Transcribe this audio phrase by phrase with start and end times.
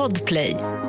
[0.00, 0.79] Podplay.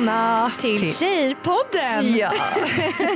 [0.00, 2.32] Välkomna till Tjejpodden Ja.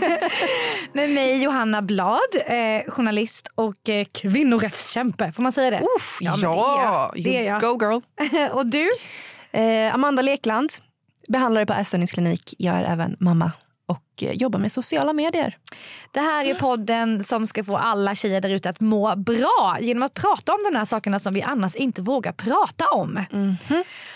[0.92, 5.32] med mig Johanna Blad, eh, journalist och eh, kvinnorättskämpe.
[5.32, 5.80] Får man säga det?
[5.96, 7.60] Uff, Ja, ja, det är jag.
[7.60, 8.50] Det är You go girl.
[8.52, 8.88] och du?
[9.52, 10.70] Eh, Amanda Lekland,
[11.28, 13.52] behandlare på ätstörningsklinik, jag är även mamma
[13.86, 15.58] och eh, jobbar med sociala medier.
[16.12, 20.02] Det här är podden som ska få alla tjejer där ute att må bra genom
[20.02, 23.24] att prata om de här sakerna som vi annars inte vågar prata om.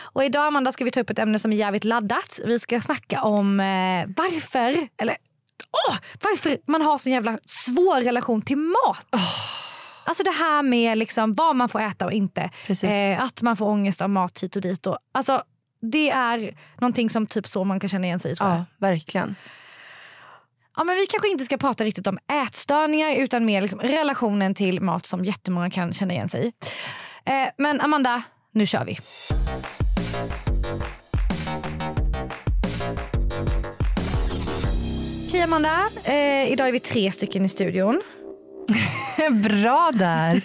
[0.00, 2.40] Och idag Amanda ska vi ta upp ett ämne som är jävligt laddat.
[2.44, 5.16] Vi ska snacka om eh, varför, eller
[5.88, 9.06] åh, varför man har så jävla svår relation till mat.
[10.04, 12.50] Alltså det här med liksom vad man får äta och inte.
[13.16, 14.86] Eh, att man får ångest av mat hit och dit.
[14.86, 15.42] Och, alltså,
[15.80, 18.34] det är någonting som typ så man kan känna igen sig i.
[18.38, 19.34] Ja, verkligen.
[20.76, 24.80] Ja, men vi kanske inte ska prata riktigt om ätstörningar utan mer liksom relationen till
[24.80, 26.52] mat som jättemånga kan känna igen sig i.
[27.24, 28.98] Eh, men Amanda, nu kör vi.
[35.28, 38.02] Okej Amanda, eh, idag är vi tre stycken i studion.
[39.30, 40.42] Bra där.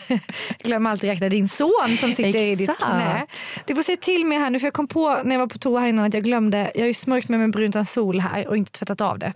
[0.64, 3.28] Glöm alltid räkna din son som sitter i ditt knä.
[3.66, 5.58] Du får se till mig här nu för jag kom på när jag var på
[5.58, 6.72] toa här innan att jag glömde.
[6.74, 9.34] Jag har ju smörjt mig med brunt sol här och inte tvättat av det.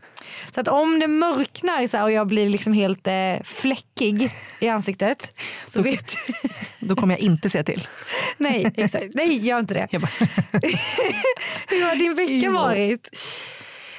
[0.52, 5.34] Så att om det mörknar så och jag blir liksom helt eh, fläckig i ansiktet
[5.66, 6.16] så vet
[6.80, 7.88] Då kommer jag inte se till.
[8.38, 9.06] Nej, exakt.
[9.14, 9.88] Nej, gör inte det.
[11.68, 13.10] Hur har din vecka varit?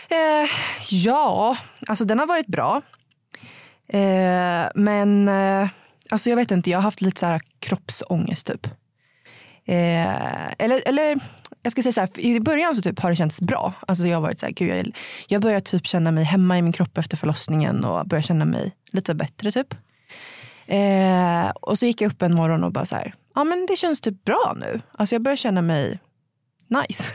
[0.08, 0.50] eh,
[0.90, 2.82] ja, alltså den har varit bra.
[3.88, 5.68] Eh, men eh,
[6.08, 8.66] alltså jag vet inte, jag har haft lite så här kroppsångest typ.
[9.64, 11.20] Eh, eller, eller
[11.62, 13.72] jag ska säga så här, i början så typ har det känts bra.
[13.86, 14.96] Alltså jag har varit så här, gud, jag,
[15.28, 18.72] jag börjar typ känna mig hemma i min kropp efter förlossningen och börjar känna mig
[18.92, 19.74] lite bättre typ.
[20.66, 23.76] Eh, och så gick jag upp en morgon och bara så här, ja men det
[23.76, 24.80] känns typ bra nu.
[24.92, 25.98] Alltså jag börjar känna mig
[26.68, 27.12] nice.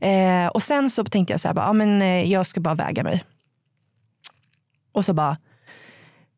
[0.06, 2.74] eh, och sen så tänkte jag så här, bara, ja men eh, jag ska bara
[2.74, 3.24] väga mig.
[4.92, 5.36] Och så bara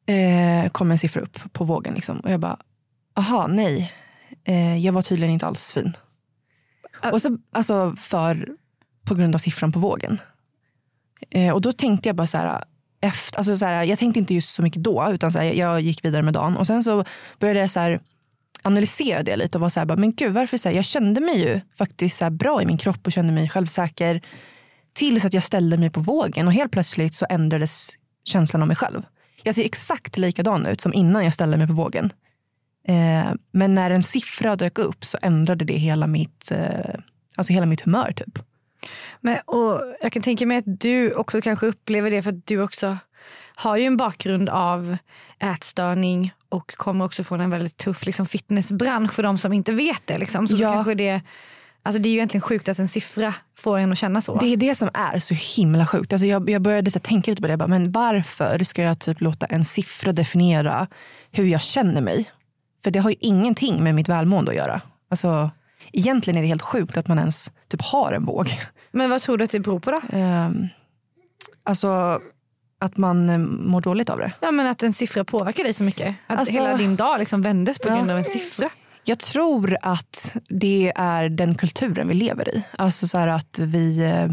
[0.08, 2.20] eh, kom en siffra upp på vågen liksom.
[2.20, 2.56] Och jag bara,
[3.16, 3.92] aha nej,
[4.44, 5.96] eh, jag var tydligen inte alls fin.
[7.02, 8.48] Ä- Och så, alltså för,
[9.04, 10.20] på grund av siffran på vågen.
[11.30, 12.62] Eh, och då tänkte jag bara så här,
[13.00, 15.80] efter, alltså så här, jag tänkte inte just så mycket då, utan så här, jag
[15.80, 16.56] gick vidare med dagen.
[16.56, 17.04] Och sen så
[17.38, 18.00] började jag så här,
[18.62, 21.20] analysera det lite och var så här, bara, men gud varför så här, jag kände
[21.20, 24.20] mig ju faktiskt så bra i min kropp och kände mig självsäker.
[24.92, 27.90] Tills att jag ställde mig på vågen och helt plötsligt så ändrades
[28.24, 29.02] känslan av mig själv.
[29.42, 32.10] Jag ser exakt likadan ut som innan jag ställde mig på vågen.
[32.88, 36.94] Eh, men när en siffra dök upp så ändrade det hela mitt, eh,
[37.36, 38.38] alltså hela mitt humör typ.
[39.20, 42.62] Men, och jag kan tänka mig att du också kanske upplever det för att du
[42.62, 42.96] också
[43.54, 44.96] har ju en bakgrund av
[45.38, 50.06] ätstörning och kommer också från en väldigt tuff liksom, fitnessbransch för de som inte vet
[50.06, 50.18] det.
[50.18, 50.48] Liksom.
[50.48, 50.72] Så Ja.
[50.72, 51.20] kanske det,
[51.82, 54.38] alltså det är ju egentligen sjukt att en siffra får en att känna så.
[54.38, 56.12] Det är det som är så himla sjukt.
[56.12, 57.56] Alltså jag, jag började så här, tänka lite på det.
[57.56, 60.86] Bara, men varför ska jag typ låta en siffra definiera
[61.30, 62.30] hur jag känner mig?
[62.84, 64.80] För det har ju ingenting med mitt välmående att göra.
[65.10, 65.50] Alltså,
[65.92, 68.50] egentligen är det helt sjukt att man ens typ har en våg.
[68.90, 70.00] Men vad tror du att det beror på då?
[70.12, 70.68] Ehm,
[71.64, 72.20] alltså
[72.80, 74.32] att man eh, mår dåligt av det.
[74.40, 76.14] Ja, men att en siffra påverkar dig så mycket.
[76.26, 77.96] Att Alltså- hela din dag liksom vändes på Ja.
[77.96, 78.70] grund av en siffra.
[79.08, 82.62] Jag tror att det är den kulturen vi lever i.
[82.78, 84.28] Alltså så här att vi, eh,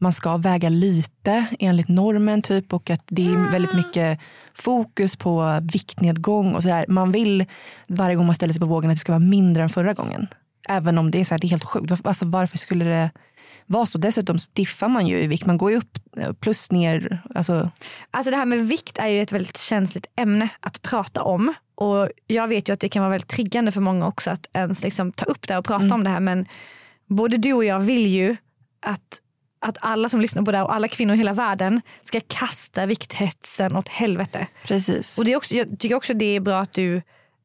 [0.00, 4.18] man ska väga lite enligt normen typ och att det är väldigt mycket
[4.54, 6.84] fokus på viktnedgång och så här.
[6.88, 7.44] Man vill
[7.88, 10.26] varje gång man ställer sig på vågen att det ska vara mindre än förra gången.
[10.68, 11.90] Även om det är, så här, det är helt sjukt.
[11.90, 13.10] Varför- Alltså, varför skulle det
[13.66, 13.98] vara så?
[13.98, 15.46] Dessutom så diffar man ju i vikt.
[15.46, 17.22] Man går ju upp eh, plus ner.
[17.34, 17.70] Alltså,
[18.10, 21.54] Alltså det här med vikt är ju ett väldigt känsligt ämne att prata om.
[21.82, 24.82] Och jag vet ju att det kan vara väldigt triggande för många också att ens
[24.82, 26.20] liksom ta upp det och prata om det här.
[26.20, 26.46] Men
[27.06, 28.36] både du och jag vill ju
[28.86, 29.20] att,
[29.60, 32.86] att alla som lyssnar på det här och alla kvinnor i hela världen ska kasta
[32.86, 34.46] vikthetsen åt helvete.
[34.64, 35.18] precis.
[35.18, 37.02] Och det är också, jag tycker också det är bra att du,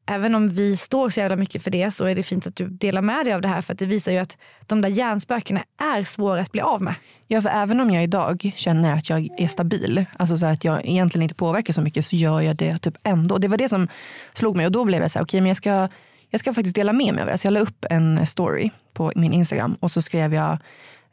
[0.08, 2.68] även om vi står så jävla mycket för det så är det fint att du
[2.68, 5.64] delar med dig av det här för att det visar ju att de där hjärnspökena
[5.96, 6.94] är svåra att bli av med.
[7.26, 10.86] Ja, för även om jag idag känner att jag är stabil, alltså så att jag
[10.86, 13.38] egentligen inte påverkar så mycket, så gör jag det typ ändå.
[13.38, 13.88] Det var det som
[14.32, 15.88] slog mig och då blev jag så här, okej men jag ska,
[16.30, 17.38] jag ska faktiskt dela med mig av det.
[17.38, 20.58] Så jag la upp en story på min Instagram och så skrev jag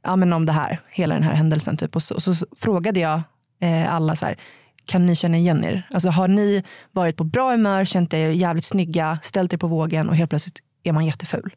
[0.03, 1.77] ja, men om det här, hela den här händelsen.
[1.77, 1.95] Typ.
[1.95, 3.21] Och, så, och så frågade jag
[3.62, 4.38] eh, alla så här,
[4.85, 5.87] kan ni känna igen er?
[5.91, 10.09] Alltså har ni varit på bra humör, känt er jävligt snygga, ställt er på vågen
[10.09, 11.55] och helt plötsligt är man jätteful?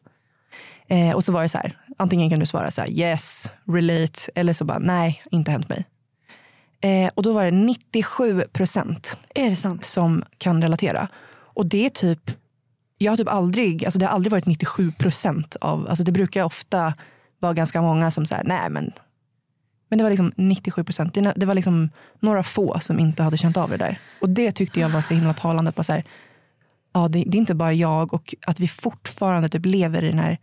[0.87, 4.31] Eh, och så var det så här, antingen kan du svara så här, yes, relate,
[4.35, 5.85] eller så bara nej, inte hänt mig.
[6.81, 9.85] Eh, och då var det 97 procent Är det sant?
[9.85, 11.07] som kan relatera.
[11.53, 12.31] Och det är typ,
[12.97, 16.43] jag har typ aldrig, alltså det har aldrig varit 97 procent av, alltså det brukar
[16.43, 16.93] ofta
[17.39, 18.91] vara ganska många som säger nej men
[19.89, 21.17] men det var liksom 97 procent.
[21.35, 21.89] Det, var liksom
[22.19, 23.99] några få som inte hade känt av det där.
[24.21, 25.69] Och det tyckte jag var så himla talande.
[25.69, 26.03] Att bara så här,
[26.93, 30.19] ja, det, det är inte bara jag och att vi fortfarande typ lever i den
[30.19, 30.37] här...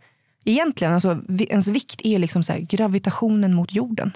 [0.45, 4.11] Egentligen, alltså, ens vikt är liksom så här, gravitationen mot jorden.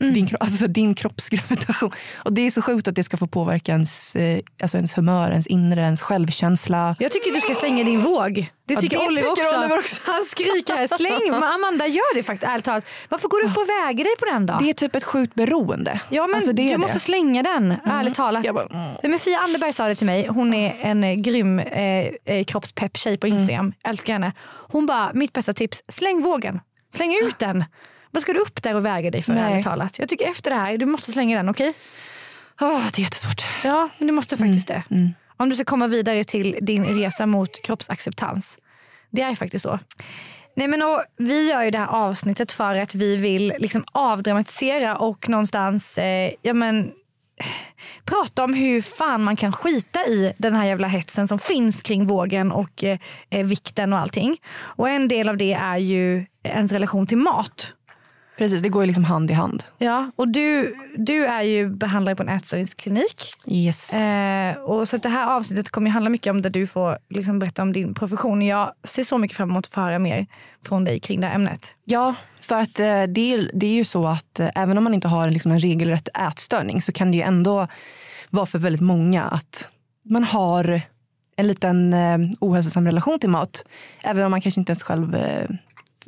[0.00, 1.90] Din, kro- alltså din kroppsgravitation.
[2.16, 5.30] Och det är så sjukt att det ska få påverka ens, eh, alltså ens humör,
[5.30, 6.96] ens inre, ens självkänsla.
[6.98, 8.50] Jag tycker du ska slänga din våg.
[8.66, 9.58] Det Ja, tycker, det Oliver, tycker också.
[9.58, 10.00] Oliver också.
[10.04, 11.34] Han skriker här, släng.
[11.44, 12.86] Amanda gör det faktiskt ärligt talat.
[13.08, 14.56] Varför går du upp och väger dig på den då?
[14.60, 16.00] Det är typ ett sjukt beroende.
[16.10, 16.78] Ja men alltså, det du det.
[16.78, 18.44] måste slänga den, ärligt talat.
[18.44, 18.94] Jag bara, mm.
[19.02, 20.26] Men Fia Anderberg sa det till mig.
[20.26, 23.72] Hon är en eh, grym eh, eh, kroppspepp-tjej på Instagram.
[23.84, 24.32] Älskar henne.
[24.68, 26.60] Hon bara, mitt bästa tips, släng vågen.
[26.94, 27.64] Släng ut den.
[28.10, 29.52] Vad ska du upp där och väga dig för Nej.
[29.52, 29.98] ärligt talat?
[29.98, 31.72] Jag tycker efter det här, du måste slänga den, okej?
[32.60, 33.46] Ah, det är jättesvårt.
[33.64, 34.84] Ja, men du måste faktiskt Mm.
[34.88, 35.12] det.
[35.36, 38.58] Om du ska komma vidare till din resa mot kroppsacceptans.
[39.10, 39.78] Det är faktiskt så.
[40.56, 44.96] Nej, men och, vi gör ju det här avsnittet för att vi vill liksom avdramatisera
[44.96, 46.90] och någonstans eh, ja, men,
[48.04, 52.06] prata om hur fan man kan skita i den här jävla hetsen som finns kring
[52.06, 52.98] vågen och eh,
[53.30, 54.36] eh, vikten och allting.
[54.60, 57.74] Och en del av det är ju ens relation till mat.
[58.38, 59.64] Precis, det går ju liksom hand i hand.
[59.78, 63.32] Ja, och du, du är ju behandlare på en ätstörningsklinik.
[63.46, 63.94] Yes.
[63.94, 67.38] Eh, och så det här avsnittet kommer ju handla mycket om där du får liksom
[67.38, 68.42] berätta om din profession.
[68.42, 70.26] Jag ser så mycket fram emot att få höra mer
[70.64, 71.74] från dig kring det här ämnet.
[71.84, 74.94] Ja, för att eh, det, är, det är ju så att eh, även om man
[74.94, 77.66] inte har liksom en regelrätt ätstörning så kan det ju ändå
[78.30, 79.70] vara för väldigt många att
[80.04, 80.82] man har
[81.36, 83.64] en liten eh, ohälsosam relation till mat.
[84.02, 85.48] Även om man kanske inte ens själv eh,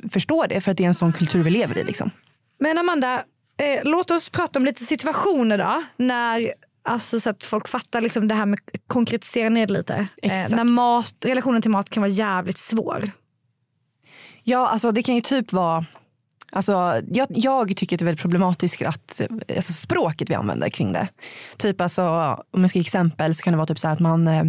[0.09, 1.83] förstår det för att det är en sån kultur vi lever i.
[1.83, 2.11] Liksom.
[2.59, 3.23] Men Amanda,
[3.57, 5.83] eh, låt oss prata om lite situationer då.
[5.97, 6.53] När,
[6.83, 10.07] alltså, så att folk fattar liksom det här med konkretisera ner det lite.
[10.21, 10.55] Exakt.
[10.55, 13.11] när mat, relationen till mat kan vara jävligt svår.
[14.43, 15.85] Ja, alltså det kan ju typ vara...
[16.53, 20.69] Alltså, jag, jag tycker att det är väldigt problematiskt att, eh, alltså språket vi använder
[20.69, 21.07] kring det.
[21.57, 22.03] Typ alltså,
[22.51, 24.43] om jag ska ge exempel så kan det vara typ så här att man, eh,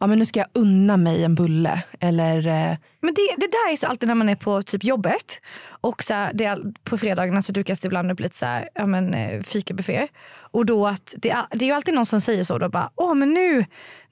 [0.00, 1.82] ja men nu ska jag unna mig en bulle.
[2.00, 5.40] Eller, eh, Men det, det där är så alltid när man är på typ jobbet.
[5.80, 8.68] Och så här, det är, på fredagarna så dukas det ibland upp lite så här,
[8.74, 10.08] ja, men, eh, fikabuffé.
[10.50, 12.58] Och då att det, är- det är ju alltid någon som säger så.
[12.58, 13.58] Då bara, Åh, men nu,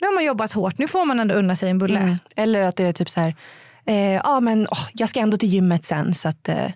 [0.00, 1.98] nu har man jobbat hårt, nu får man ändå unna sig en bulle.
[2.36, 3.34] eller att det är typ så här,
[3.86, 6.14] eh, ja men åh, jag ska ändå till gymmet sen.
[6.14, 6.70] Så att, eh,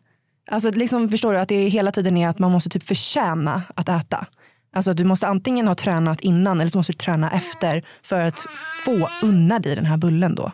[0.50, 3.88] alltså, liksom, förstår du att det hela tiden är att man måste typ förtjäna att
[3.88, 4.26] äta.
[4.72, 8.46] Alltså du måste antingen ha tränat innan eller så måste du träna efter för att
[8.84, 10.52] få unna dig den här bullen då.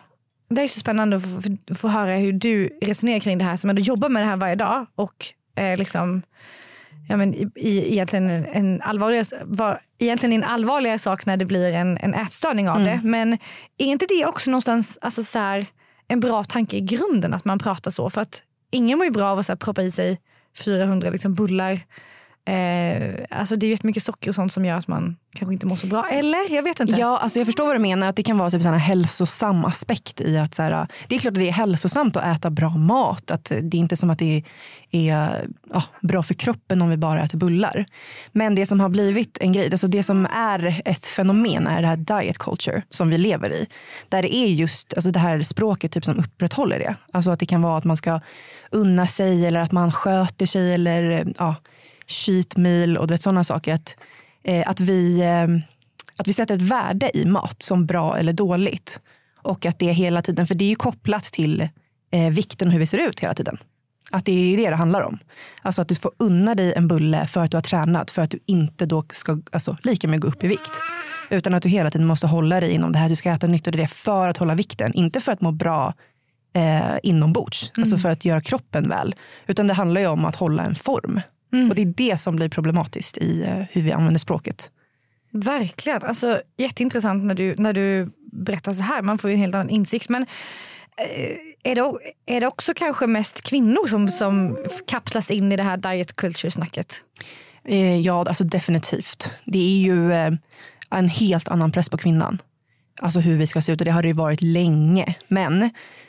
[0.49, 3.81] Det är så spännande att få, höra hur du resonerar kring det här som ändå
[3.81, 4.85] jobbar med det här varje dag.
[4.95, 5.25] Och
[5.55, 6.21] eh, liksom,
[7.09, 11.71] ja, men i, i, egentligen en, allvarligare, var, egentligen en allvarligare sak när det blir
[11.73, 13.01] en, en ätstörning av det.
[13.03, 13.33] Men
[13.77, 15.65] är inte det också någonstans alltså så här,
[16.07, 18.09] en bra tanke i grunden att man pratar så?
[18.09, 20.19] För att ingen mår ju bra av att så här, proppa i sig
[20.65, 21.79] 400 liksom, bullar.
[22.47, 25.67] Eh, alltså det är ju jättemycket socker och sånt som gör att man kanske inte
[25.67, 26.07] mår så bra.
[26.11, 26.55] Eller?
[26.55, 26.99] Jag vet inte.
[26.99, 28.07] Ja, alltså jag förstår vad du menar.
[28.07, 31.31] Att det kan vara typ en hälsosam aspekt i att så här, det är klart
[31.31, 33.31] att det är hälsosamt att äta bra mat.
[33.31, 34.43] Att det är inte som att det är,
[34.91, 37.85] är ja, bra för kroppen om vi bara äter bullar.
[38.31, 41.87] Men det som har blivit en grej, alltså det som är ett fenomen är det
[41.87, 43.67] här diet culture som vi lever i.
[44.09, 46.95] Där det är just alltså det här språket typ som upprätthåller det.
[47.13, 48.19] Alltså att det kan vara att man ska
[48.71, 51.55] unna sig eller att man sköter sig eller ja,
[52.07, 53.73] cheat meal och du vet, sådana saker.
[53.73, 53.95] Att,
[54.43, 55.47] eh, att vi eh,
[56.17, 58.99] att vi sätter ett värde i mat som bra eller dåligt.
[59.41, 61.69] Och att det hela tiden, för det är ju kopplat till
[62.11, 63.57] eh, vikten och hur vi ser ut hela tiden.
[64.11, 65.19] Att det är det det handlar om.
[65.61, 68.31] Alltså att du får unna dig en bulle för att du har tränat för att
[68.31, 70.71] du inte då ska alltså, lika med gå upp i vikt.
[71.29, 73.09] Utan att du hela tiden måste hålla dig inom det här.
[73.09, 74.93] Du ska äta nytt och det för att hålla vikten.
[74.93, 75.93] Inte för att må bra
[76.53, 79.15] eh, inombords, alltså för att göra kroppen väl.
[79.47, 81.21] Utan det handlar ju om att hålla en form.
[81.69, 84.71] Och det är det som blir problematiskt i eh, hur vi använder språket.
[85.31, 86.03] Verkligen.
[86.03, 89.01] Alltså, jätteintressant när du, när du berättar så här.
[89.01, 90.09] Man får en helt annan insikt.
[90.09, 90.21] Men
[90.97, 91.93] eh, är, det,
[92.25, 94.57] är det också kanske mest kvinnor som, som
[94.87, 97.03] kapslas in i det här diet culture-snacket?
[97.67, 99.31] Eh, ja, alltså definitivt.
[99.45, 100.11] Det är ju
[100.89, 102.39] en helt annan press på kvinnan.
[103.01, 105.15] Alltså hur vi ska se ut och det har det ju varit länge.
[105.27, 105.59] Men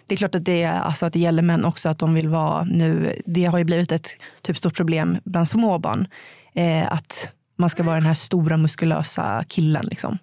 [0.07, 2.65] det är klart att det, alltså att det gäller män också att de vill vara
[2.65, 3.21] nu.
[3.27, 4.09] Det har ju blivit ett
[4.43, 6.09] typ stort problem bland småbarn.
[6.55, 10.19] Eh, att man ska vara den här stora muskulösa killen liksom.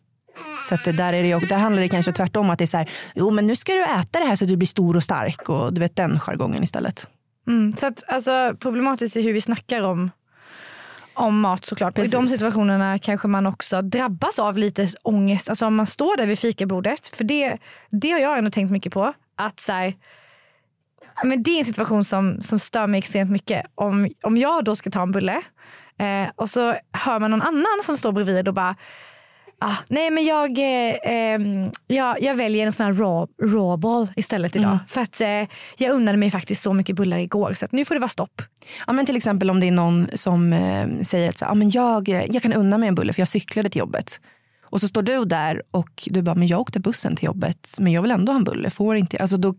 [0.70, 2.77] Så att det där, är det, där handlar det kanske tvärtom att det är så
[2.77, 5.03] här, jo men nu ska du äta det här så att du blir stor och
[5.03, 7.08] stark och du vet den jargongen istället.
[7.48, 7.75] Mm.
[7.77, 10.12] Så att, alltså, problematiskt är hur vi snackar om,
[11.13, 11.98] om mat såklart.
[11.98, 12.36] Och I de Precis.
[12.36, 15.50] situationerna kanske man också drabbas av lite ångest.
[15.50, 17.08] Alltså om man står där vid fikabordet.
[17.08, 17.58] För det,
[17.89, 19.13] det har jag ändå tänkt mycket på.
[19.36, 19.93] Att så här,
[21.24, 23.65] men det är en situation som, som stör mig extremt mycket.
[23.75, 25.41] Om, om jag då ska ta en bulle
[25.98, 28.75] eh, och så hör man någon annan som står bredvid och bara
[29.65, 34.08] Ah, nej men jag, eh, ehm, jag, jag väljer en sån här raw, raw ball
[34.15, 34.79] istället idag.
[34.88, 35.27] För att eh,
[35.77, 38.41] jag unnade mig faktiskt så mycket bullar igår så nu får det vara stopp.
[38.88, 41.70] Ja, men till exempel om det är någon som eh, säger att så, ja, men
[41.70, 44.22] jag, eh, jag kan unna mig en bulle för jag cyklade till jobbet.
[44.70, 47.93] Och så står du där och du bara, men jag åkte bussen till jobbet men
[47.93, 48.70] jag vill ändå ha en bulle.
[48.70, 49.17] Får inte.
[49.17, 49.55] Alltså då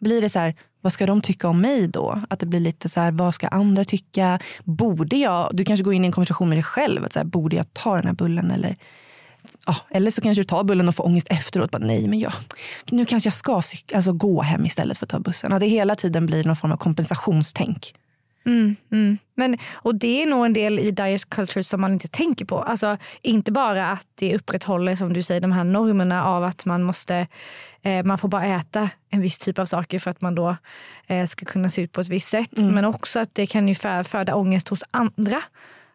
[0.00, 2.20] blir det så här, vad ska de tycka om mig då?
[2.30, 4.38] Att det blir lite så här, vad ska andra tycka?
[4.64, 7.24] Borde jag, du kanske går in i en konversation med dig själv, att så här,
[7.24, 8.76] borde jag ta den här bullen eller
[9.66, 11.70] Ja, eller så kanske du tar bullen och får ångest efteråt.
[11.70, 12.32] Bara, nej, men jag,
[12.90, 15.52] nu kanske jag ska cyk- alltså, gå hem istället för att ta bussen.
[15.52, 17.94] Att det hela tiden blir någon form av kompensationstänk.
[18.46, 19.18] Mm, mm.
[19.34, 22.62] Men, och det är nog en del i diet culture som man inte tänker på.
[22.62, 26.82] Alltså, inte bara att det upprätthåller som du säger de här normerna av att man
[26.82, 27.26] måste
[27.82, 30.56] eh, man får bara äta en viss typ av saker för att man då
[31.06, 32.50] eh, ska kunna se ut på ett visst sätt.
[32.52, 35.42] Men också att det kan ju fö- föda ångest hos andra.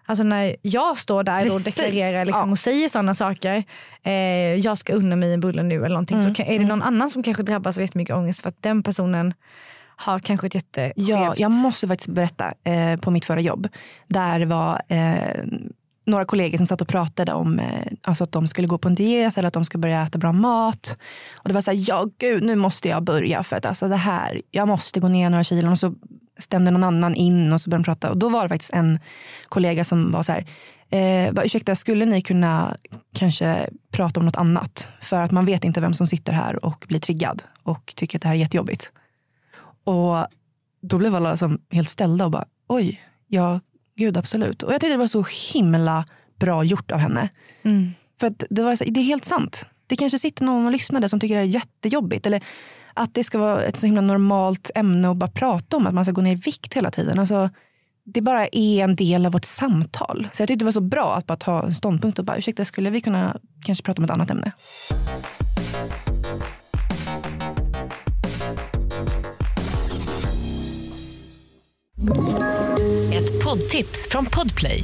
[0.10, 2.52] Alltså när jag står där och Precis, deklarerar liksom ja.
[2.52, 3.64] och säger sådana saker.
[4.04, 4.14] Eh,
[4.56, 6.20] jag ska unna mig en bulle nu eller någonting.
[6.20, 8.84] Så kan, är det någon annan som kanske drabbas av jättemycket ångest för att den
[8.84, 9.34] personen
[9.96, 11.10] har kanske ett jätteskevt...
[11.10, 13.68] Ja, jag måste faktiskt berätta eh, på mitt förra jobb.
[14.08, 15.44] Där var eh,
[16.06, 18.96] några kollegor som satt och pratade om eh, alltså att de skulle gå på en
[18.96, 20.98] diet eller att de ska börja äta bra mat.
[21.36, 23.96] Och det var så här, ja gud nu måste jag börja för att alltså det
[23.96, 25.72] här, jag måste gå ner några kilon.
[25.72, 25.94] Och så
[26.40, 28.12] stämde någon annan in och så började de prata.
[28.12, 29.00] Och då var det faktiskt en
[29.50, 30.46] kollega som var så här,
[30.90, 32.78] eh, bara, ursäkta skulle ni kunna
[33.14, 34.90] kanske prata om något annat?
[35.02, 38.22] För att man vet inte vem som sitter här och blir triggad och tycker att
[38.22, 38.92] det här är jättejobbigt.
[39.84, 40.28] Och
[40.82, 43.60] då blev alla som helt ställda och bara oj, ja
[43.96, 44.64] gud absolut.
[44.64, 46.06] Och jag tyckte det var så himla
[46.40, 47.30] bra gjort av henne.
[47.64, 47.92] Mm.
[48.20, 49.66] För att det, var så, det är helt sant.
[49.90, 52.26] Det kanske sitter någon och lyssnar där som tycker det är jättejobbigt.
[52.26, 52.44] Eller
[52.94, 55.88] att det ska vara ett så himla normalt ämne att bara prata om.
[55.88, 57.20] Att man ska gå ner i vikt hela tiden.
[57.20, 57.50] Alltså,
[58.06, 60.28] det bara är en del av vårt samtal.
[60.34, 62.66] Så jag tyckte det var så bra att bara ta en ståndpunkt och bara ursäkta
[62.66, 64.52] skulle vi kunna kanske prata om ett annat ämne?
[73.14, 74.84] Ett poddtips från Podplay.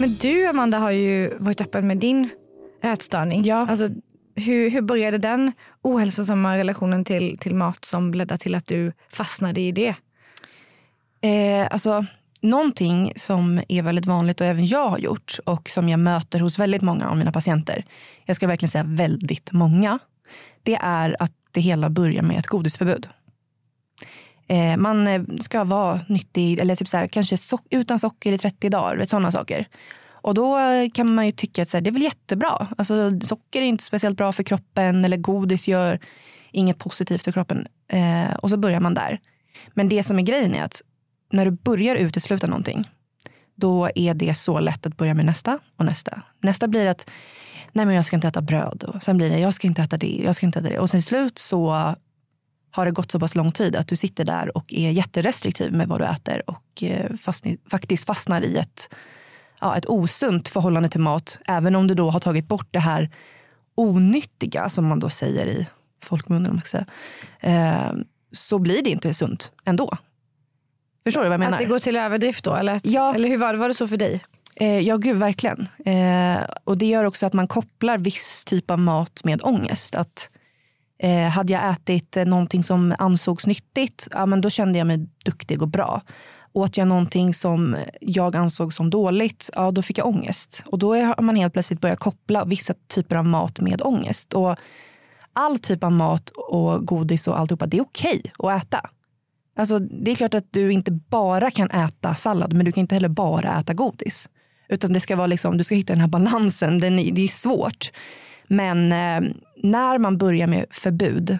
[0.00, 2.30] Men du Amanda har ju varit öppen med din
[2.82, 3.44] ätstörning.
[3.44, 3.66] Ja.
[3.68, 3.88] Alltså,
[4.34, 5.52] hur, hur började den
[5.82, 9.94] ohälsosamma relationen till, till mat som ledde till att du fastnade i det?
[11.20, 12.06] Eh, alltså,
[12.40, 16.58] någonting som är väldigt vanligt och även jag har gjort och som jag möter hos
[16.58, 17.84] väldigt många av mina patienter.
[18.24, 19.98] Jag ska verkligen säga väldigt många.
[20.62, 23.08] Det är att det hela börjar med ett godisförbud.
[24.48, 28.38] Eh, man eh, ska vara nyttig, eller typ så här, kanske so utan socker i
[28.38, 28.96] 30 dagar.
[28.96, 29.68] Vet, sådana saker.
[30.10, 30.58] Och då
[30.94, 32.68] kan man ju tycka att så här, det är väl jättebra.
[32.78, 36.00] Alltså, socker är inte speciellt bra för kroppen eller godis gör
[36.52, 37.66] inget positivt för kroppen.
[37.92, 39.20] Eh, och så börjar man där.
[39.74, 40.82] Men det som är grejen är att
[41.32, 42.84] när du börjar utesluta någonting
[43.54, 46.22] då är det så lätt att börja med nästa och nästa.
[46.42, 47.10] Nästa blir att
[47.72, 48.84] nej men jag ska inte äta bröd.
[48.84, 50.78] Och sen blir det jag ska inte äta det, jag ska inte äta det.
[50.78, 51.94] Och sen slut så
[52.70, 55.88] har det gått så pass lång tid att du sitter där och är jätterestriktiv med
[55.88, 58.94] vad du äter och eh, fastni, faktiskt fastnar i ett,
[59.60, 61.38] ja, ett osunt förhållande till mat.
[61.46, 63.10] Även om du då har tagit bort det här
[63.74, 65.68] onyttiga som man då säger i
[66.02, 66.50] folkmunnen.
[66.50, 66.86] om man ska säga,
[67.40, 67.92] eh,
[68.32, 69.96] så blir det inte sunt ändå.
[71.04, 71.52] Förstår du vad jag menar?
[71.52, 72.54] Att det går till överdrift då?
[72.54, 73.14] Eller, att, Ja.
[73.14, 74.24] eller hur var det, var det så för dig?
[74.56, 75.68] Eh, ja, gud verkligen.
[75.84, 79.94] Eh, och det gör också att man kopplar viss typ av mat med ångest.
[79.94, 80.30] Att,
[80.98, 85.08] eh, hade jag ätit eh, någonting som ansågs nyttigt, ja, men då kände jag mig
[85.24, 86.02] duktig och bra.
[86.52, 90.62] Åt jag någonting som jag ansåg som dåligt, ja, då fick jag ångest.
[90.66, 94.32] Och då har man helt plötsligt börjat koppla vissa typer av mat med ångest.
[94.32, 94.56] Och
[95.32, 98.90] all typ av mat och godis och alltihopa, det är okej att äta.
[99.56, 102.94] Alltså, det är klart att du inte bara kan äta sallad men du kan inte
[102.94, 104.28] heller bara äta godis.
[104.68, 106.78] Utan det ska vara liksom, du ska hitta den här balansen.
[106.78, 107.90] Den är, det är svårt.
[108.48, 109.30] Men eh,
[109.62, 111.38] när man börjar med förbud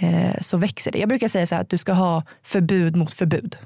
[0.00, 0.98] eh, så växer det.
[0.98, 3.56] Jag brukar säga så här att du ska ha förbud mot förbud.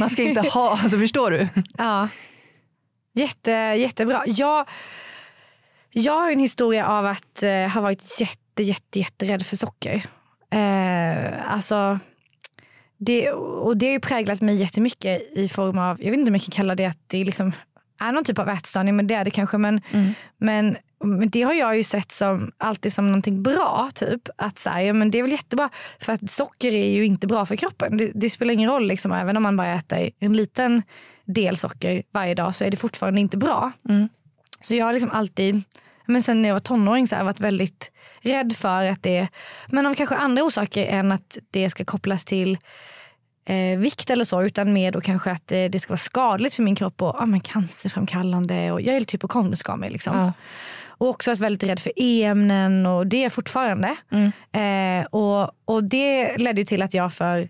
[0.00, 1.48] Man ska inte ha, alltså förstår du?
[1.78, 2.08] Ja.
[3.14, 4.22] Jätte, jättebra.
[4.26, 4.68] Jag,
[5.90, 10.02] jag har en historia av att eh, ha varit jätte, jätte, jätterädd för socker.
[10.50, 11.98] Eh, alltså,
[12.98, 16.34] det, och det har ju präglat mig jättemycket i form av, jag vet inte om
[16.34, 17.52] jag kan kalla det att det liksom
[18.00, 19.58] är någon typ av ätstörning, men det är det kanske.
[19.58, 20.12] Men, Mm.
[20.38, 23.88] men, men det har jag ju sett som alltid som någonting bra.
[23.94, 24.28] typ.
[24.36, 27.26] Att så här, ja, men Det är väl jättebra, för att socker är ju inte
[27.26, 27.96] bra för kroppen.
[27.96, 30.82] Det, det spelar ingen roll, liksom, även om man bara äter en liten
[31.24, 33.72] del socker varje dag så är det fortfarande inte bra.
[33.88, 34.08] Mm.
[34.60, 35.62] Så jag har liksom alltid,
[36.06, 39.28] men sen när jag var tonåring så har jag varit väldigt rädd för att det,
[39.66, 42.58] men av kanske andra orsaker än att det ska kopplas till
[43.46, 46.62] eh, vikt eller så, utan mer då kanske att eh, det ska vara skadligt för
[46.62, 48.72] min kropp och ah, men cancerframkallande.
[48.72, 49.90] Och jag är lite hypokondrisk av mig.
[49.90, 50.16] Liksom.
[50.16, 50.32] Ja.
[50.98, 53.96] Och också varit väldigt rädd för e-ämnen och det är jag fortfarande.
[54.10, 54.32] Mm.
[54.52, 57.48] Eh, och, och det ledde till att jag för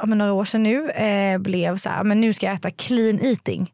[0.00, 3.20] ja, några år sedan nu eh, blev så här, men nu ska jag äta clean
[3.20, 3.72] eating.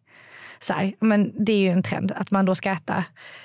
[0.63, 3.05] Så här, men det är ju en trend att man då ska äta,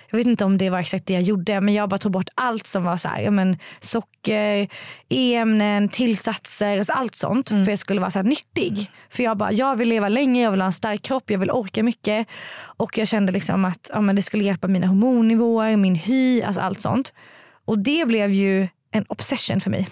[0.10, 2.30] jag vet inte om det var exakt det jag gjorde, men jag bara tog bort
[2.36, 4.68] allt som var så här, men socker,
[5.10, 7.50] e-ämnen, tillsatser, alltså allt sånt.
[7.50, 8.92] För jag skulle vara så nyttig.
[9.10, 11.52] För jag bara, jag vill leva länge, jag vill ha en stark kropp, jag vill
[11.52, 12.28] orka mycket.
[12.58, 16.62] Och jag kände liksom att ja, men det skulle hjälpa mina hormonnivåer, min hy, alltså
[16.62, 17.14] allt sånt.
[17.66, 19.88] Och det blev ju en obsession för mig.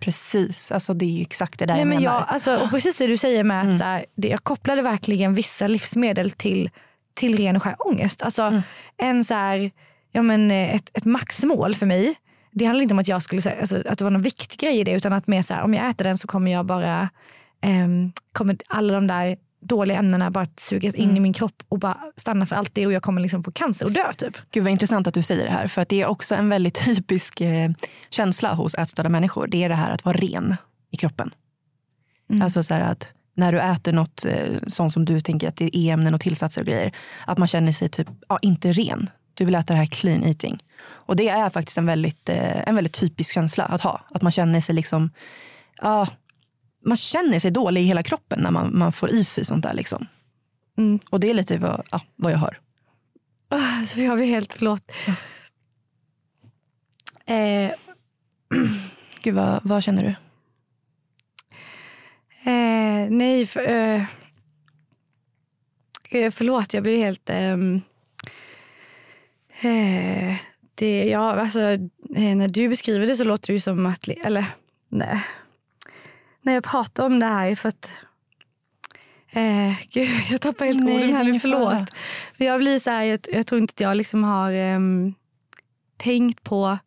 [0.00, 2.14] Precis, alltså det är ju exakt det där Nej, jag men menar.
[2.14, 5.34] jag, alltså, och precis det du säger med att så här, det, jag kopplade verkligen
[5.34, 6.70] vissa livsmedel till,
[7.14, 8.22] till ren och skär ångest.
[8.22, 8.62] Alltså,
[8.96, 9.70] en så här,
[10.12, 12.14] ja, men, eh, ett, ett maxmål för mig,
[12.52, 14.80] det handlar inte om att jag skulle säga alltså, att det var någon viktig grej
[14.80, 17.08] i det utan att mer så här, om jag äter den så kommer jag bara
[17.60, 21.98] ehm, kommer alla de där dåliga ämnena bara sugas in i min kropp och bara
[22.16, 24.36] stanna för alltid och jag kommer liksom få cancer och dö typ.
[24.50, 25.66] Gud vad intressant att du säger det här.
[25.68, 27.70] För att det är också en väldigt typisk eh,
[28.10, 29.46] känsla hos ätstörda människor.
[29.46, 30.56] Det är det här att vara ren
[30.90, 31.30] i kroppen.
[32.42, 35.76] Alltså så här att när du äter något eh, sånt som du tänker att det
[35.76, 36.92] är ämnen och tillsatser och grejer.
[37.26, 39.10] Att man känner sig typ, ja, inte ren.
[39.34, 40.58] Du vill äta det här clean eating.
[40.80, 44.00] Och det är faktiskt en väldigt, eh, en väldigt typisk känsla att ha.
[44.10, 45.10] Att man känner sig liksom,
[45.82, 46.06] ja,
[46.84, 49.74] man känner sig dålig i hela kroppen när man, man får i sig sånt där.
[49.74, 50.06] Liksom.
[50.78, 50.98] Mm.
[51.10, 52.60] Och det är lite vad, ja, vad jag hör.
[53.50, 54.92] Oh, så jag blir helt, förlåt.
[57.26, 57.72] Eh,
[59.22, 60.14] Gud, vad, vad känner du?
[62.50, 64.04] Eh, nej, för, eh,
[66.10, 66.74] eh, förlåt.
[66.74, 67.30] Jag blir helt...
[67.30, 67.80] ehm,
[69.60, 70.36] eh,
[70.74, 74.08] det, ja, alltså, eh, när du beskriver det så låter det som att...
[74.08, 74.44] Eller,
[74.88, 75.24] nej.
[76.48, 77.92] När jag pratar om det här för att...
[79.30, 81.40] Eh, gud, jag tappar helt orden nu.
[81.40, 81.90] Förlåt.
[82.36, 85.14] För jag blir så här, jag, jag tror inte att jag liksom har ehm,
[85.96, 86.78] tänkt på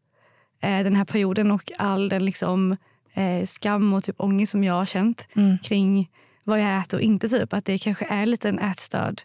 [0.61, 2.77] eh, den här perioden och all den liksom,
[3.13, 5.57] eh, skam och typ ångest som jag har känt Mm.
[5.57, 6.09] kring
[6.43, 7.29] vad jag äter och inte.
[7.29, 7.53] Typ.
[7.53, 9.21] Att det kanske är lite en ätstörd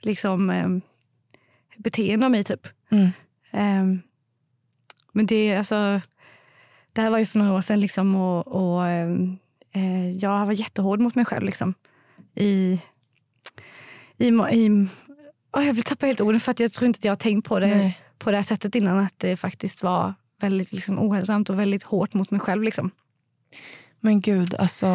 [0.00, 0.68] liksom, eh,
[1.76, 2.44] beteende av mig.
[2.44, 2.66] Typ.
[2.90, 3.08] Mm.
[3.50, 4.02] Ehm,
[5.12, 6.00] men det, är alltså,
[6.92, 9.38] det här var ju för några år sedan liksom, och, och ehm,
[9.76, 11.44] eh, jag var jättehård mot mig själv.
[11.44, 11.74] Liksom,
[12.34, 12.80] I,
[14.16, 14.88] i, i,
[15.52, 17.48] oh, jag vill tappa helt orden för att jag tror inte att jag har tänkt
[17.48, 17.98] på det Nej.
[18.18, 18.98] på det här sättet innan.
[18.98, 22.62] Att det faktiskt var väldigt liksom, ohälsosamt och väldigt hårt mot mig själv.
[22.62, 22.90] Liksom.
[24.00, 24.86] Men gud, alltså,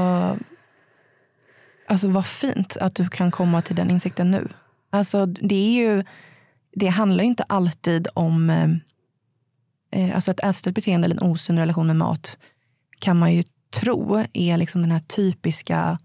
[1.87, 4.47] alltså vad fint att du kan komma till den insikten nu.
[4.89, 6.03] Alltså, det, är ju,
[6.75, 8.49] det handlar ju inte alltid om...
[8.49, 8.67] eh,
[9.93, 12.39] Eh, alltså ett ätstört beteende eller en osund relation med mat
[12.99, 13.43] kan man ju
[13.81, 15.99] tro är liksom den här typiska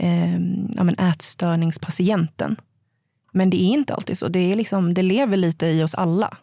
[0.00, 0.32] eh,
[0.74, 2.56] ja, men ätstörningspatienten.
[3.32, 4.28] Men det är inte alltid så.
[4.28, 6.36] Det, är liksom, det lever lite i oss alla.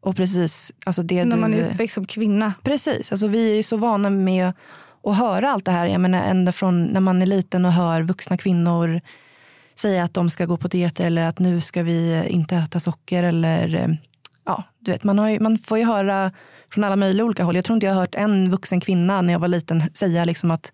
[0.00, 1.40] Och precis, alltså det När du...
[1.40, 2.54] man är uppväxt som kvinna.
[2.62, 4.52] Precis, alltså vi är ju så vana med
[5.04, 5.86] att höra allt det här.
[5.86, 9.00] Jag menar, ända från när man är liten och hör vuxna kvinnor
[9.74, 13.22] säga att de ska gå på dieter eller att nu ska vi inte äta socker.
[13.22, 13.98] Eller,
[14.44, 16.32] ja, du vet, man, har ju, man får ju höra
[16.72, 17.54] från alla möjliga olika håll.
[17.54, 20.50] Jag tror inte jag har hört en vuxen kvinna när jag var liten säga liksom
[20.50, 20.72] att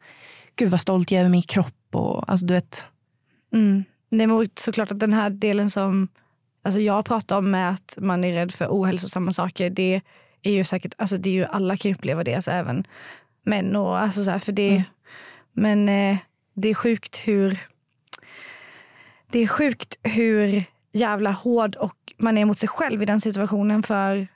[0.56, 1.74] gud vad stolt jag är över min kropp.
[1.92, 2.90] Och, alltså, du vet,
[3.52, 3.84] Mm.
[4.10, 6.08] Det är såklart att den här delen som
[6.62, 9.70] alltså jag pratar om med att man är rädd för ohälsosamma saker.
[9.70, 10.00] Det
[10.42, 12.86] är ju säkert, alltså det är ju alla kan uppleva det, alltså även
[13.42, 13.76] män.
[13.76, 14.84] Och, alltså så här, för det,
[15.52, 16.16] Men eh,
[16.54, 17.58] det är sjukt hur
[19.30, 23.82] det är sjukt hur jävla hård och man är mot sig själv i den situationen.
[23.82, 24.28] För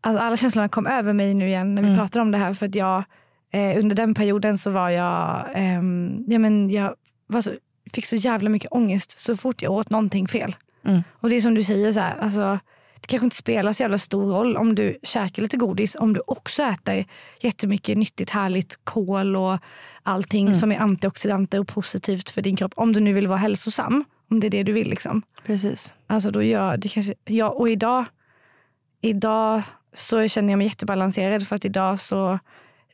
[0.00, 1.98] alltså alla känslorna kom över mig nu igen när vi Mm.
[2.00, 2.54] pratar om det här.
[2.54, 3.04] För att jag,
[3.52, 6.94] eh, under den perioden så var jag, ehm, ja, men jag
[7.26, 7.52] var så,
[7.92, 10.56] fick så jävla mycket ångest så fort jag åt någonting fel.
[10.84, 11.02] Mm.
[11.12, 12.58] Och det är som du säger, så här, alltså,
[13.00, 16.22] det kanske inte spelar så jävla stor roll om du käkar lite godis om du
[16.26, 17.04] också äter
[17.40, 19.58] jättemycket nyttigt, härligt kål och
[20.02, 20.58] allting mm.
[20.58, 22.72] som är antioxidanter och positivt för din kropp.
[22.76, 24.90] Om du nu vill vara hälsosam, om det är det du vill.
[24.90, 25.22] Liksom.
[25.46, 25.94] Precis.
[26.06, 28.04] Alltså då gör det kanske, ja, och idag,
[29.00, 32.38] idag så känner jag mig jättebalanserad för att idag så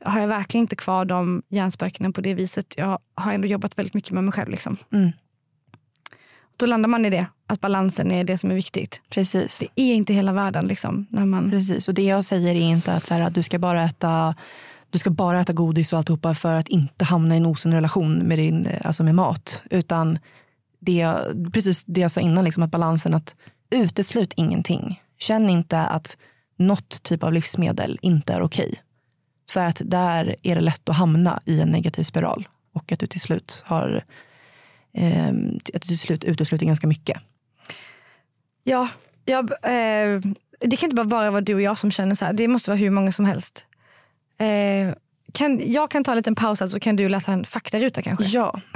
[0.01, 2.75] har jag verkligen inte kvar de hjärnspökena på det viset.
[2.77, 4.51] Jag har ändå jobbat väldigt mycket med mig själv.
[4.51, 4.77] Liksom.
[4.93, 5.13] Mm.
[6.57, 9.01] Då landar man i det, att balansen är det som är viktigt.
[9.11, 9.65] Precis.
[9.75, 10.67] Det är inte hela världen.
[10.67, 11.51] Liksom, när man...
[11.51, 14.35] Precis, och det jag säger är inte att, så här, att du ska bara äta
[14.91, 18.19] du ska bara äta godis och alltihopa för att inte hamna i en osund relation
[18.19, 19.63] med, din, alltså med mat.
[19.71, 20.19] Utan
[20.79, 21.15] det,
[21.53, 23.37] precis det jag sa innan, liksom, att balansen att
[23.71, 25.03] uteslut ingenting.
[25.19, 26.17] Känn inte att
[26.57, 28.83] något typ av livsmedel inte är okej.
[29.51, 33.07] För att där är det lätt att hamna i en negativ spiral och att du
[33.07, 34.05] till slut har
[34.93, 35.29] eh,
[35.75, 37.21] att du till slut utesluter ganska mycket.
[38.65, 38.89] Ja,
[39.25, 40.21] jag, eh,
[40.61, 42.33] det kan inte bara vara du och jag som känner så här.
[42.33, 43.67] Det måste vara hur många som helst.
[44.39, 44.95] Eh,
[45.33, 48.25] kan, jag kan ta en liten paus så kan du läsa en faktaruta kanske?
[48.25, 48.61] Ja.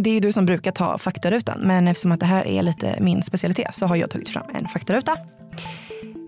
[0.00, 3.22] Det är du som brukar ta faktarutan men eftersom att det här är lite min
[3.22, 5.16] specialitet så har jag tagit fram en faktaruta.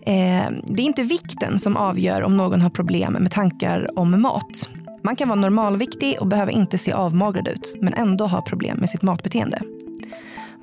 [0.07, 4.69] Eh, det är inte vikten som avgör om någon har problem med tankar om mat.
[5.03, 8.90] Man kan vara normalviktig och behöver inte se avmagrad ut men ändå ha problem med
[8.90, 9.62] sitt matbeteende.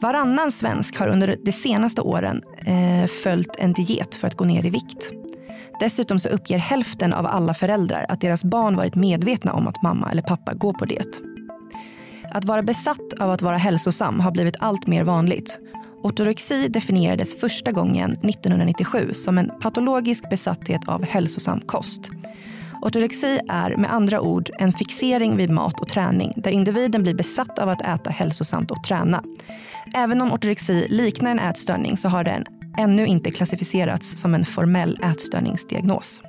[0.01, 4.65] Varannan svensk har under de senaste åren eh, följt en diet för att gå ner
[4.65, 5.11] i vikt.
[5.79, 10.11] Dessutom så uppger hälften av alla föräldrar att deras barn varit medvetna om att mamma
[10.11, 11.21] eller pappa går på diet.
[12.31, 15.59] Att vara besatt av att vara hälsosam har blivit allt mer vanligt.
[16.07, 22.11] Ortorexi definierades första gången 1997 som en patologisk besatthet av hälsosam kost.
[22.81, 27.59] Ortorexi är med andra ord en fixering vid mat och träning där individen blir besatt
[27.59, 29.23] av att äta hälsosamt och träna.
[29.95, 32.45] Även om ortorexi liknar en ätstörning så har den
[32.77, 36.21] ännu inte klassificerats som en formell ätstörningsdiagnos.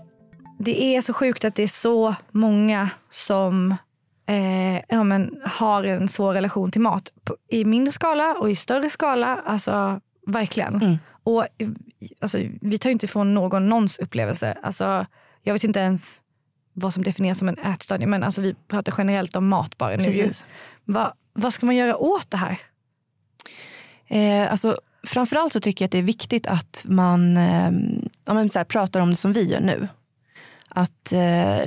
[0.58, 3.76] Det är så sjukt att det är så många som
[4.28, 7.12] eh, ja, men, har en svår relation till mat.
[7.48, 9.42] I mindre skala och i större skala.
[9.46, 10.74] Alltså verkligen.
[10.74, 10.98] Mm.
[11.24, 11.46] Och
[12.20, 14.58] alltså, Vi tar inte ifrån någon någons upplevelse.
[14.62, 15.06] Alltså,
[15.42, 16.20] jag vet inte ens
[16.72, 18.10] vad som definieras som en ätstörning.
[18.10, 20.30] Men alltså, vi pratar generellt om mat bara nu.
[20.84, 22.58] Va, vad ska man göra åt det här?
[24.06, 27.70] Eh, alltså, framförallt så tycker jag att det är viktigt att man eh,
[28.24, 29.88] ja, men så här, pratar om det som vi gör nu.
[30.68, 31.62] Att, eh,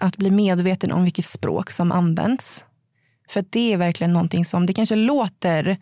[0.00, 2.64] att bli medveten om vilket språk som används.
[3.28, 5.78] För det är verkligen någonting som, det kanske låter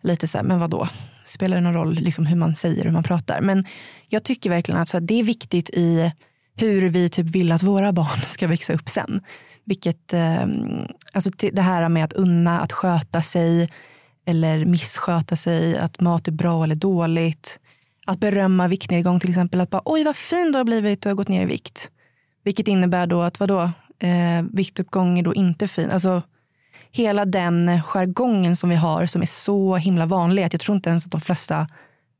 [0.00, 0.88] lite så här, men vadå?
[1.24, 3.40] Spelar det någon roll liksom hur man säger, hur man pratar?
[3.40, 3.64] Men
[4.08, 6.12] jag tycker verkligen att så här, det är viktigt i
[6.56, 9.20] hur vi typ vill att våra barn ska växa upp sen.
[9.64, 10.46] Vilket, eh,
[11.12, 13.70] alltså det här med att unna, att sköta sig
[14.26, 17.60] eller missköta sig, att mat är bra eller dåligt.
[18.06, 19.60] Att berömma viktnedgång till exempel.
[19.60, 21.90] Att bara, oj vad fin du har blivit, du har gått ner i vikt.
[22.44, 25.90] Vilket innebär då att vadå, eh, viktuppgång är då inte fin.
[25.90, 26.22] Alltså,
[26.90, 30.90] hela den jargongen som vi har som är så himla vanlig att jag tror inte
[30.90, 31.66] ens att de flesta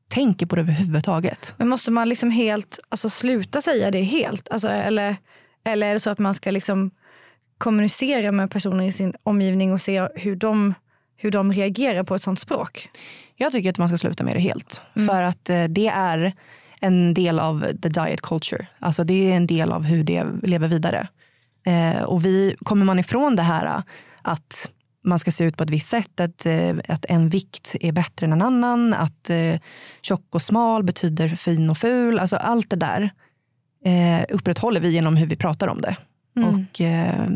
[0.07, 1.53] tänker på det överhuvudtaget.
[1.57, 4.49] Men måste man liksom helt alltså, sluta säga det helt?
[4.49, 5.15] Alltså, eller,
[5.63, 6.91] eller är det så att man ska liksom
[7.57, 10.73] kommunicera med personer i sin omgivning och se hur de,
[11.17, 12.89] hur de reagerar på ett sånt språk?
[13.35, 14.83] Jag tycker att man ska sluta med det helt.
[14.95, 15.07] Mm.
[15.07, 16.33] För att eh, det är
[16.81, 18.67] en del av the diet culture.
[18.79, 21.07] Alltså det är en del av hur det lever vidare.
[21.65, 23.83] Eh, och vi, kommer man ifrån det här
[24.21, 24.71] att
[25.03, 28.25] man ska se ut på ett visst sätt, att, eh, att en vikt är bättre
[28.25, 29.59] än en annan, att eh,
[30.01, 32.19] tjock och smal betyder fin och ful.
[32.19, 33.09] Alltså allt det där
[33.85, 35.95] eh, upprätthåller vi genom hur vi pratar om det.
[36.37, 36.49] Mm.
[36.49, 37.27] Och eh,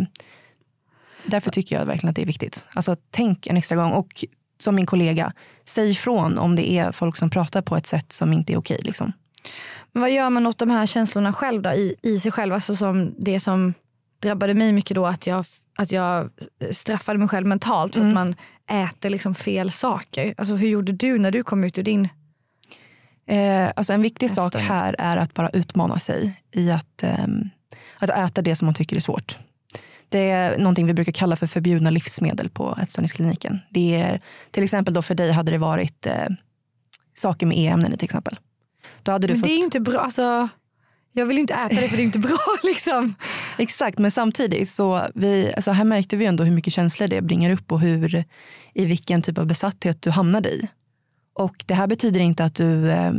[1.26, 2.68] Därför tycker jag verkligen att det är viktigt.
[2.74, 4.26] Alltså tänk en extra gång och
[4.60, 5.34] som min kollega,
[5.66, 8.80] säg ifrån om det är folk som pratar på ett sätt som inte är okej.
[8.84, 9.14] Liksom.
[9.92, 12.54] Men vad gör man åt de här känslorna själv då, i, i sig själv?
[12.54, 13.74] Alltså som det som
[14.22, 15.46] drabbade mig mycket då att jag,
[15.78, 16.30] att jag
[16.72, 18.18] straffade mig själv mentalt för mm.
[18.18, 18.36] att man
[18.84, 20.34] äter liksom fel saker.
[20.38, 22.10] Alltså hur gjorde du när du kom ut ur din
[23.28, 27.28] Eh, alltså en viktig sak här är att bara utmana sig i att, eh,
[27.98, 29.40] att äta det som man tycker är svårt.
[30.10, 33.60] Det är någonting vi brukar kalla för förbjudna livsmedel på ätstörningskliniken.
[33.70, 36.28] Det är, till exempel då för dig hade det varit eh,
[37.14, 38.38] saker med e-ämnen i till exempel.
[39.06, 39.50] Då hade du men fått...
[39.50, 40.00] det är inte bra.
[40.00, 40.50] Alltså,
[41.14, 42.38] jag vill inte äta det för det är inte bra.
[42.64, 43.16] Liksom.
[43.58, 47.52] Exakt, men samtidigt så vi, alltså här märkte vi ändå hur mycket känslor det bringar
[47.52, 48.24] upp och hur,
[48.74, 50.68] i vilken typ av besatthet du hamnade i.
[51.34, 53.12] Och det här betyder inte att du, eh,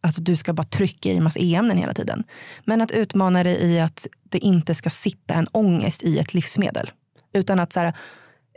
[0.00, 2.24] att du ska bara trycka i massa e-ämnen hela tiden.
[2.64, 6.90] Men att utmana dig i att det inte ska sitta en ångest i ett livsmedel.
[7.32, 7.94] Utan att så här,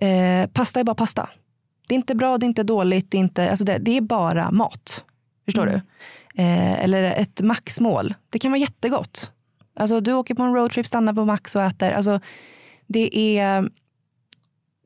[0.01, 1.29] eh, pasta är bara pasta.
[1.87, 4.01] Det är inte bra, det är inte dåligt, det är, inte, alltså det, det är
[4.01, 5.03] bara mat.
[5.45, 5.73] Förstår Mm.
[5.73, 5.81] du?
[6.37, 8.13] Eh, eller ett maxmål.
[8.29, 9.31] Det kan vara jättegott.
[9.75, 11.91] Alltså, du åker på en roadtrip, stannar på Max och äter.
[11.91, 12.19] Alltså,
[12.87, 13.69] det, är,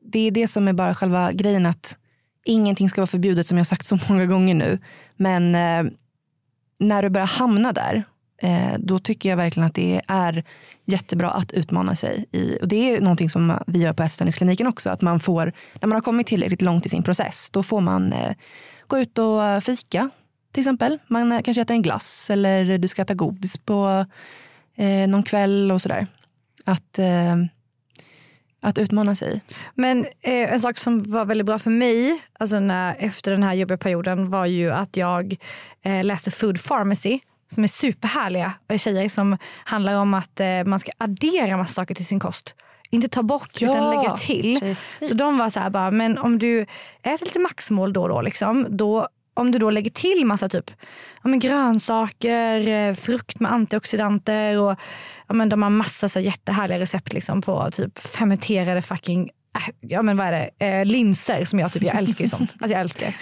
[0.02, 1.66] det är det som är bara själva grejen.
[1.66, 1.96] att
[2.44, 4.78] Ingenting ska vara förbjudet som jag har sagt så många gånger nu.
[5.16, 5.92] Men eh,
[6.78, 8.04] när du börjar hamna där,
[8.42, 10.44] eh, då tycker jag verkligen att det är
[10.84, 12.24] jättebra att utmana sig.
[12.32, 14.90] I, och det är någonting som vi gör på ätstörningskliniken också.
[14.90, 18.12] Att man får, när man har kommit tillräckligt långt i sin process, då får man
[18.12, 18.34] eh,
[18.86, 20.10] gå ut och eh, fika
[20.52, 20.98] till exempel.
[21.06, 24.06] Man kanske äter en glass eller du ska äta godis på
[24.76, 26.06] eh, någon kväll och sådär.
[26.64, 27.36] Att, eh,
[28.60, 29.40] att utmana sig.
[29.74, 33.54] Men eh, en sak som var väldigt bra för mig alltså när, efter den här
[33.54, 35.36] jobbiga perioden var ju att jag
[35.82, 40.92] eh, läste Food Pharmacy som är superhärliga tjejer som handlar om att eh, man ska
[40.98, 42.54] addera massa saker till sin kost.
[42.90, 44.60] Inte ta bort Ja, utan lägga till.
[44.60, 45.08] precis.
[45.08, 46.62] Så de var så här bara, men om du
[47.02, 50.70] äter lite maxmål då och då, liksom, då om du då lägger till massa typ
[51.22, 54.76] ja, men grönsaker, eh, frukt med antioxidanter och
[55.26, 59.74] ja, men de har massa så här jättehärliga recept liksom, på typ fermenterade fucking äh,
[59.80, 60.66] Ja men vad är det?
[60.66, 62.54] Eh, linser som jag typ, jag älskar ju sånt.
[62.60, 63.14] Alltså jag älskar.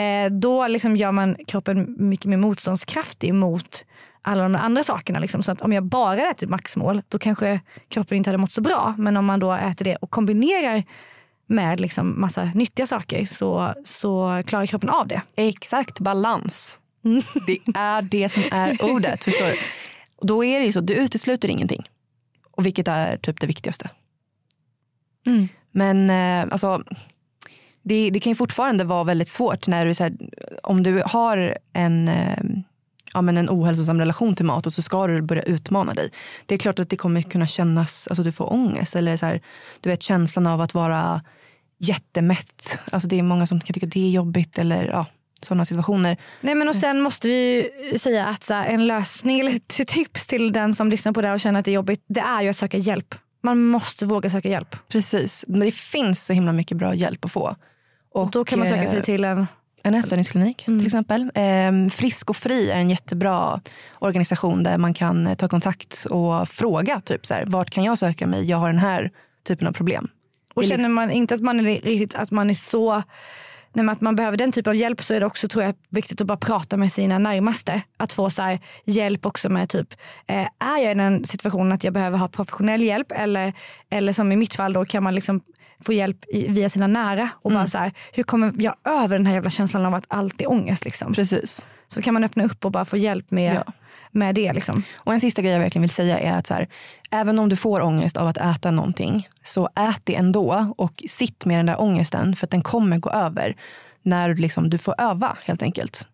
[0.00, 3.84] Eh, då liksom gör man kroppen mycket mer motståndskraftig mot
[4.22, 5.18] alla de andra sakerna.
[5.18, 5.42] Liksom.
[5.42, 8.94] Så att om jag bara äter maxmål då kanske kroppen inte hade mått så bra.
[8.98, 10.84] Men om man då äter det och kombinerar
[11.46, 15.22] med liksom massa nyttiga saker så, så klarar kroppen av det.
[15.36, 16.78] Exakt, balans.
[17.04, 17.22] Mm.
[17.46, 19.24] Det är det som är ordet.
[19.24, 19.56] Förstår du?
[20.16, 21.88] Och då är det ju så, du utesluter ingenting.
[22.50, 23.90] Och vilket är typ det viktigaste.
[25.26, 25.48] Mm.
[25.70, 26.82] Men eh, alltså,
[27.82, 30.12] det, det kan ju fortfarande vara väldigt svårt när du så här,
[30.62, 32.44] om du har en, eh,
[33.14, 36.10] ja, men en ohälsosam relation till mat och så ska du börja utmana dig.
[36.46, 39.40] Det är klart att det kommer kunna kännas, alltså du får ångest eller så här,
[39.80, 41.22] du vet känslan av att vara
[41.78, 42.80] jättemätt.
[42.92, 45.06] Alltså det är många som kan tycka att det är jobbigt eller ja,
[45.40, 46.16] sådana situationer.
[46.40, 49.88] Nej men och sen måste vi ju säga att så här, en lösning eller ett
[49.88, 52.04] tips till den som lyssnar på det och känner att det är jobbigt.
[52.08, 53.14] Det är ju att söka hjälp.
[53.42, 54.76] Man måste våga söka hjälp.
[54.88, 57.56] Precis, men det finns så himla mycket bra hjälp att få.
[58.12, 59.46] Och, Då kan man söka eh, sig till en...
[59.86, 60.78] En ätstörningsklinik Mm.
[60.78, 61.30] till exempel.
[61.34, 63.60] Eh, Frisk och Fri är en jättebra
[63.98, 67.98] organisation där man kan eh, ta kontakt och fråga typ så här, vart kan jag
[67.98, 68.44] söka mig?
[68.44, 69.10] Jag har den här
[69.46, 70.08] typen av problem.
[70.54, 73.02] Och känner man inte att man är riktigt att man är så
[73.76, 76.20] Nej, att man behöver den typen av hjälp så är det också tror jag, viktigt
[76.20, 77.82] att bara prata med sina närmaste.
[77.96, 79.94] Att få så här, hjälp också med typ,
[80.26, 83.52] eh, är jag i den situationen att jag behöver ha professionell hjälp eller,
[83.90, 85.40] eller som i mitt fall då kan man liksom
[85.84, 87.60] få hjälp i, via sina nära och Mm.
[87.62, 90.50] bara så här, hur kommer jag över den här jävla känslan av att allt är
[90.50, 91.12] ångest liksom.
[91.14, 91.66] Precis.
[91.88, 93.72] Så kan man öppna upp och bara få hjälp med, Ja.
[94.10, 94.82] med det liksom.
[94.96, 96.68] Och en sista grej jag verkligen vill säga är att så här,
[97.10, 101.44] även om du får ångest av att äta någonting så ät det ändå och sitt
[101.44, 103.56] med den där ångesten för att den kommer gå över
[104.02, 106.08] när du liksom, du får öva helt enkelt.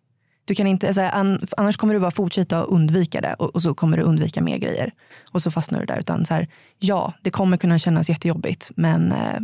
[0.45, 3.55] Du kan inte, så här, an, annars kommer du bara fortsätta att undvika det och,
[3.55, 4.91] och så kommer du undvika mer grejer.
[5.31, 5.99] Och så fastnar du där.
[5.99, 6.47] Utan så här,
[6.79, 9.39] ja, det kommer kunna kännas jättejobbigt men eh,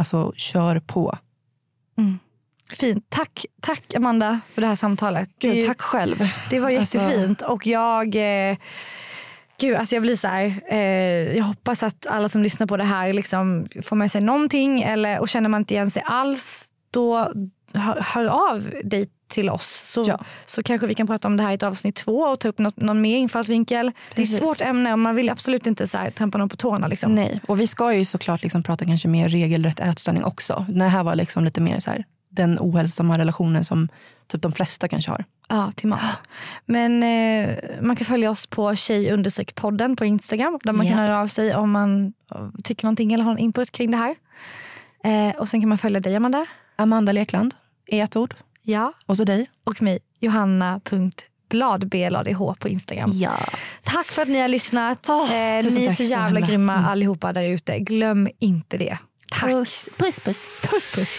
[0.00, 1.18] alltså kör på.
[2.70, 3.06] Fint.
[3.08, 5.30] Tack, tack Amanda för det här samtalet.
[5.38, 6.16] Det Gud, ju- tack själv.
[6.50, 8.14] Det var Alltså- jättefint och jag
[8.50, 8.56] eh,
[9.60, 12.84] Gud, alltså jag blir så här, eh, jag hoppas att alla som lyssnar på det
[12.84, 17.16] här liksom får med sig någonting eller, och känner man inte igen sig alls då
[17.74, 20.18] hör, hör av dig till oss så, Ja.
[20.46, 22.58] så kanske vi kan prata om det här i ett avsnitt två och ta upp
[22.58, 23.86] något, någon mer infallsvinkel.
[23.86, 24.34] Det är Precis.
[24.34, 26.86] ett svårt ämne och man vill absolut inte så här, trampa någon på tårna.
[26.88, 27.14] Liksom.
[27.14, 30.66] Nej, och vi ska ju såklart liksom prata kanske mer regelrätt ätstörning också.
[30.68, 33.88] Det här var liksom lite mer så här, den ohälsosamma relationen som
[34.28, 35.24] typ de flesta kanske har.
[35.48, 36.00] Ja, till mat.
[36.66, 39.18] Men eh, man kan följa oss på tjej
[39.54, 41.02] podden på Instagram där man kan Ja.
[41.02, 42.12] höra av sig om man
[42.64, 44.14] tycker någonting eller har en input kring det här.
[45.04, 46.46] Eh, och sen kan man följa dig Amanda.
[46.76, 47.54] Amanda Lekland
[47.86, 48.34] i ett ord.
[48.70, 48.92] Ja.
[49.06, 49.50] Och så dig.
[49.64, 53.10] Och mig johanna.bladbladh på Instagram.
[53.14, 53.36] Ja.
[53.82, 55.06] Tack för att ni har lyssnat.
[55.08, 56.40] Åh, eh, ni är så så jävla himla.
[56.46, 56.84] grymma Mm.
[56.84, 57.78] allihopa där ute.
[57.78, 58.98] Glöm inte det.
[59.30, 59.50] Tack.
[59.50, 60.20] Puss, puss.
[60.20, 60.46] puss.
[60.62, 60.90] puss.
[60.94, 61.18] puss.